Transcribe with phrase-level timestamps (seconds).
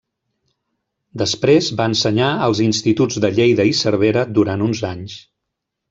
[1.23, 5.25] Després va ensenyar als instituts de Lleida i Cervera durant uns anys.